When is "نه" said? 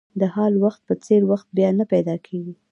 1.79-1.85